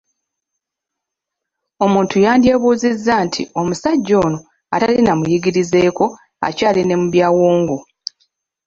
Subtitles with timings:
[1.85, 4.39] Omuntu yandyebuuzizza nti omusajja ono
[4.75, 6.05] atali na muyigirizeeko
[6.47, 7.77] akyali ne mu byawongo.